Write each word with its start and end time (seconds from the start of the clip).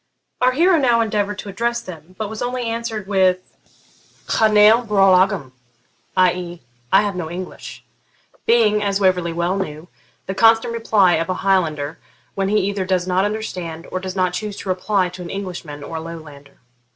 Our 0.41 0.53
hero 0.53 0.79
now 0.79 0.99
endeavoured 1.01 1.37
to 1.37 1.49
address 1.49 1.79
them, 1.79 2.15
but 2.17 2.27
was 2.27 2.41
only 2.41 2.63
answered 2.65 3.05
with 3.07 3.55
'Cha 4.27 4.47
n'eil 4.47 4.81
Beurl 4.81 5.15
agam' 5.15 5.51
i.e. 6.17 6.63
'I 6.91 7.01
have 7.03 7.15
no 7.15 7.29
English,' 7.29 7.85
being, 8.47 8.81
as 8.81 8.99
Waverley 8.99 9.31
well 9.31 9.57
knew, 9.57 9.89
the 10.25 10.33
constant 10.33 10.73
reply 10.73 11.13
of 11.17 11.29
a 11.29 11.35
Highlander 11.45 11.99
when 12.33 12.49
he 12.49 12.57
either 12.61 12.83
does 12.83 13.05
not 13.05 13.25
understand 13.25 13.85
or 13.91 13.99
does 13.99 14.15
not 14.15 14.33
choose 14.33 14.57
to 14.57 14.69
reply 14.69 15.07
to 15.09 15.21
an 15.21 15.29
Englishman 15.29 15.83
or 15.83 15.99
Lowlander. 15.99 16.57